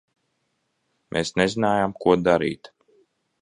Mēs 1.17 1.31
nezinājām, 1.41 1.95
ko 2.07 2.17
darīt. 2.31 2.73